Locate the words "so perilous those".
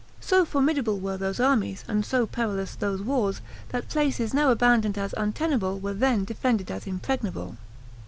2.03-3.03